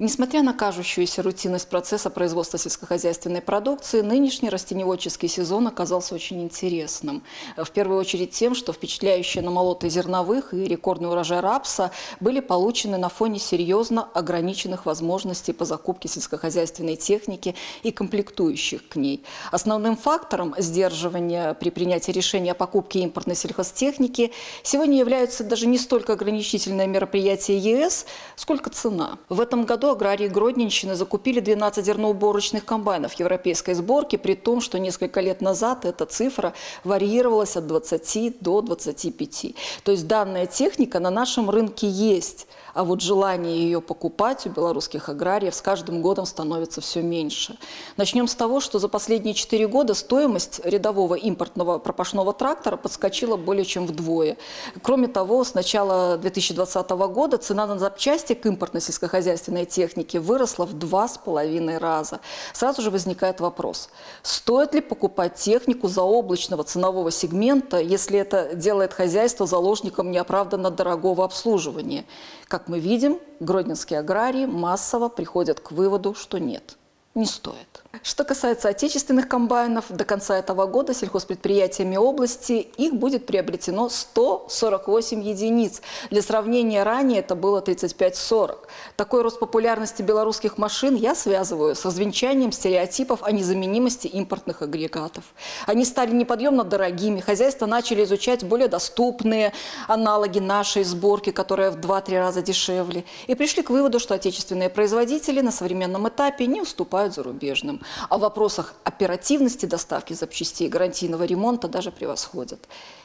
Несмотря 0.00 0.42
на 0.42 0.52
кажущуюся 0.52 1.22
рутинность 1.22 1.68
процесса 1.68 2.10
производства 2.10 2.58
сельскохозяйственной 2.58 3.40
продукции, 3.40 4.00
нынешний 4.00 4.50
растеневодческий 4.50 5.28
сезон 5.28 5.68
оказался 5.68 6.16
очень 6.16 6.42
интересным. 6.42 7.22
В 7.56 7.70
первую 7.70 8.00
очередь 8.00 8.32
тем, 8.32 8.56
что 8.56 8.72
впечатляющие 8.72 9.40
намолоты 9.40 9.88
зерновых 9.88 10.52
и 10.52 10.64
рекордный 10.64 11.08
урожай 11.08 11.38
рапса 11.38 11.92
были 12.18 12.40
получены 12.40 12.98
на 12.98 13.08
фоне 13.08 13.38
серьезно 13.38 14.08
ограниченных 14.14 14.84
возможностей 14.84 15.52
по 15.52 15.64
закупке 15.64 16.08
сельскохозяйственной 16.08 16.96
техники 16.96 17.54
и 17.84 17.92
комплектующих 17.92 18.88
к 18.88 18.96
ней. 18.96 19.22
Основным 19.52 19.96
фактором 19.96 20.56
сдерживания 20.58 21.54
при 21.54 21.70
принятии 21.70 22.10
решения 22.10 22.50
о 22.50 22.56
покупке 22.56 22.98
импортной 22.98 23.36
сельхозтехники 23.36 24.32
сегодня 24.64 24.98
являются 24.98 25.44
даже 25.44 25.68
не 25.68 25.78
столько 25.78 26.14
ограничительные 26.14 26.88
мероприятия 26.88 27.56
ЕС, 27.56 28.06
сколько 28.34 28.70
цена. 28.70 29.18
В 29.28 29.40
этом 29.40 29.64
году 29.64 29.83
году 29.84 29.90
аграрии 29.92 30.28
Гродненщины 30.28 30.94
закупили 30.94 31.40
12 31.40 31.84
зерноуборочных 31.84 32.64
комбайнов 32.64 33.12
европейской 33.14 33.74
сборки, 33.74 34.16
при 34.16 34.34
том, 34.34 34.60
что 34.60 34.78
несколько 34.78 35.20
лет 35.20 35.42
назад 35.42 35.84
эта 35.84 36.06
цифра 36.06 36.54
варьировалась 36.84 37.56
от 37.56 37.66
20 37.66 38.40
до 38.40 38.62
25. 38.62 39.54
То 39.82 39.92
есть 39.92 40.06
данная 40.06 40.46
техника 40.46 41.00
на 41.00 41.10
нашем 41.10 41.50
рынке 41.50 41.86
есть, 41.86 42.46
а 42.74 42.84
вот 42.84 43.00
желание 43.00 43.56
ее 43.56 43.80
покупать 43.80 44.46
у 44.46 44.50
белорусских 44.50 45.08
аграриев 45.08 45.54
с 45.54 45.62
каждым 45.62 46.02
годом 46.02 46.26
становится 46.26 46.80
все 46.80 47.00
меньше. 47.00 47.56
Начнем 47.96 48.26
с 48.26 48.34
того, 48.34 48.60
что 48.60 48.78
за 48.78 48.88
последние 48.88 49.34
4 49.34 49.66
года 49.68 49.94
стоимость 49.94 50.60
рядового 50.64 51.14
импортного 51.14 51.78
пропашного 51.78 52.32
трактора 52.32 52.76
подскочила 52.76 53.36
более 53.36 53.64
чем 53.64 53.86
вдвое. 53.86 54.36
Кроме 54.82 55.08
того, 55.08 55.44
с 55.44 55.54
начала 55.54 56.18
2020 56.18 56.90
года 56.90 57.38
цена 57.38 57.66
на 57.66 57.78
запчасти 57.78 58.34
к 58.34 58.44
импортной 58.46 58.82
сельскохозяйственной 58.82 59.64
техники 59.64 60.16
выросла 60.16 60.66
в 60.66 60.72
два 60.74 61.08
с 61.08 61.16
половиной 61.16 61.78
раза. 61.78 62.20
Сразу 62.52 62.82
же 62.82 62.90
возникает 62.90 63.40
вопрос, 63.40 63.88
стоит 64.22 64.74
ли 64.74 64.80
покупать 64.80 65.34
технику 65.34 65.88
заоблачного 65.88 66.64
ценового 66.64 67.10
сегмента, 67.10 67.78
если 67.78 68.18
это 68.18 68.54
делает 68.54 68.92
хозяйство 68.92 69.46
заложником 69.46 70.10
неоправданно 70.10 70.70
дорогого 70.70 71.24
обслуживания? 71.24 72.04
Как 72.48 72.63
мы 72.68 72.80
видим, 72.80 73.18
гродненские 73.40 74.00
аграрии 74.00 74.46
массово 74.46 75.08
приходят 75.08 75.60
к 75.60 75.70
выводу, 75.70 76.14
что 76.14 76.38
нет, 76.38 76.76
не 77.14 77.26
стоит. 77.26 77.83
Что 78.02 78.24
касается 78.24 78.68
отечественных 78.68 79.28
комбайнов, 79.28 79.86
до 79.88 80.04
конца 80.04 80.36
этого 80.36 80.66
года 80.66 80.94
сельхозпредприятиями 80.94 81.96
области 81.96 82.52
их 82.76 82.94
будет 82.94 83.26
приобретено 83.26 83.88
148 83.88 85.22
единиц. 85.22 85.80
Для 86.10 86.22
сравнения, 86.22 86.82
ранее 86.82 87.20
это 87.20 87.34
было 87.34 87.60
35-40. 87.60 88.58
Такой 88.96 89.22
рост 89.22 89.38
популярности 89.38 90.02
белорусских 90.02 90.58
машин 90.58 90.96
я 90.96 91.14
связываю 91.14 91.74
с 91.74 91.84
развенчанием 91.84 92.52
стереотипов 92.52 93.22
о 93.22 93.30
незаменимости 93.30 94.08
импортных 94.08 94.62
агрегатов. 94.62 95.24
Они 95.66 95.84
стали 95.84 96.12
неподъемно 96.12 96.64
дорогими, 96.64 97.20
хозяйства 97.20 97.66
начали 97.66 98.04
изучать 98.04 98.44
более 98.44 98.68
доступные 98.68 99.52
аналоги 99.86 100.40
нашей 100.40 100.84
сборки, 100.84 101.30
которая 101.30 101.70
в 101.70 101.76
2-3 101.76 102.18
раза 102.18 102.42
дешевле, 102.42 103.04
и 103.26 103.34
пришли 103.34 103.62
к 103.62 103.70
выводу, 103.70 104.00
что 104.00 104.14
отечественные 104.14 104.70
производители 104.70 105.40
на 105.40 105.52
современном 105.52 106.08
этапе 106.08 106.46
не 106.46 106.60
уступают 106.60 107.14
зарубежным 107.14 107.83
о 108.08 108.18
вопросах 108.18 108.74
оперативности 108.84 109.66
доставки 109.66 110.12
запчастей 110.12 110.68
гарантийного 110.68 111.24
ремонта 111.24 111.68
даже 111.68 111.90
превосходят. 111.90 112.60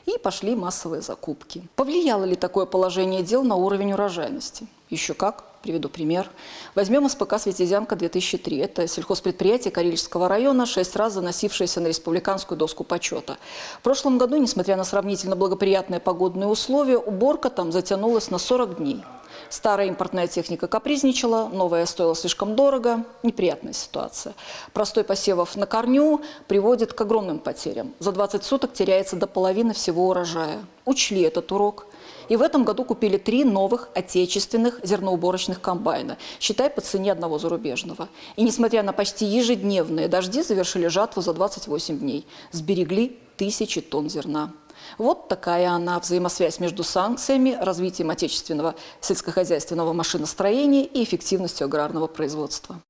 И 0.05 0.17
пошли 0.17 0.55
массовые 0.55 1.01
закупки. 1.01 1.67
Повлияло 1.75 2.23
ли 2.23 2.35
такое 2.35 2.65
положение 2.65 3.23
дел 3.23 3.43
на 3.43 3.55
уровень 3.55 3.93
урожайности? 3.93 4.67
Еще 4.89 5.13
как. 5.13 5.43
Приведу 5.61 5.89
пример. 5.89 6.29
Возьмем 6.73 7.09
СПК 7.09 7.33
«Светизянка-2003». 7.33 8.63
Это 8.63 8.87
сельхозпредприятие 8.87 9.71
Карельского 9.71 10.29
района, 10.29 10.65
шесть 10.65 10.95
раз 10.95 11.13
заносившееся 11.13 11.81
на 11.81 11.87
республиканскую 11.87 12.57
доску 12.57 12.85
почета. 12.85 13.37
В 13.79 13.83
прошлом 13.83 14.17
году, 14.17 14.37
несмотря 14.37 14.77
на 14.77 14.85
сравнительно 14.85 15.35
благоприятные 15.35 15.99
погодные 15.99 16.47
условия, 16.47 16.97
уборка 16.97 17.49
там 17.49 17.73
затянулась 17.73 18.31
на 18.31 18.37
40 18.37 18.77
дней. 18.77 19.03
Старая 19.49 19.87
импортная 19.87 20.27
техника 20.27 20.67
капризничала, 20.67 21.47
новая 21.47 21.85
стоила 21.85 22.15
слишком 22.15 22.55
дорого. 22.55 23.05
Неприятная 23.23 23.73
ситуация. 23.73 24.33
Простой 24.73 25.03
посевов 25.03 25.55
на 25.55 25.65
корню 25.65 26.21
приводит 26.47 26.93
к 26.93 27.01
огромным 27.01 27.39
потерям. 27.39 27.93
За 27.99 28.11
20 28.11 28.43
суток 28.43 28.73
теряется 28.73 29.15
до 29.15 29.27
половины 29.27 29.73
всего 29.73 30.09
урожая. 30.09 30.59
Учли 30.85 31.21
этот 31.21 31.51
урок. 31.51 31.87
И 32.29 32.35
в 32.35 32.41
этом 32.41 32.63
году 32.63 32.85
купили 32.85 33.17
три 33.17 33.43
новых 33.43 33.89
отечественных 33.95 34.79
зерноуборочных 34.83 35.61
комбайна, 35.61 36.17
считай 36.39 36.69
по 36.69 36.79
цене 36.81 37.11
одного 37.11 37.39
зарубежного. 37.39 38.07
И 38.35 38.43
несмотря 38.43 38.83
на 38.83 38.93
почти 38.93 39.25
ежедневные 39.25 40.07
дожди, 40.07 40.43
завершили 40.43 40.87
жатву 40.87 41.21
за 41.21 41.33
28 41.33 41.97
дней. 41.97 42.25
Сберегли 42.51 43.19
тысячи 43.35 43.81
тонн 43.81 44.09
зерна. 44.09 44.51
Вот 44.97 45.27
такая 45.27 45.69
она 45.69 45.99
взаимосвязь 45.99 46.59
между 46.59 46.83
санкциями, 46.83 47.57
развитием 47.59 48.09
отечественного 48.09 48.75
сельскохозяйственного 49.01 49.93
машиностроения 49.93 50.83
и 50.83 51.03
эффективностью 51.03 51.65
аграрного 51.65 52.07
производства. 52.07 52.81